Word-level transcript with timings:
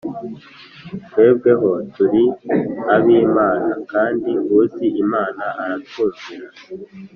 twebweho, 1.05 1.69
turi 1.95 2.23
ab'Imana; 2.95 3.71
kandi 3.91 4.31
uzi 4.59 4.85
Imana 5.03 5.43
aratwumvira, 5.63 6.47